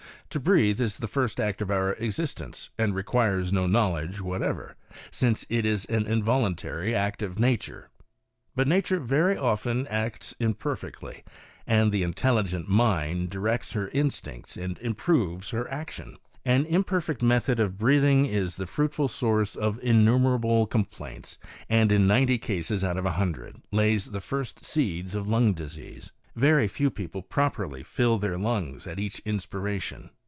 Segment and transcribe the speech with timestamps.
[0.31, 4.77] To breathe is the first act of our existence, and requires no knowledge whatever,
[5.11, 7.89] since it is an involuntary act of nature.
[8.55, 11.25] But nature very often acts imperfectly,
[11.67, 16.15] and the intelligent MIND directs her instincts and improves her action.
[16.45, 21.37] An imperfect method of breathing is the fruitful source of innumerable complaints,
[21.69, 26.13] and in ninety cases out of a hundred lays the first seeds of lung disease.
[26.37, 30.09] "Very few people properly fill their lungs at each inspiration.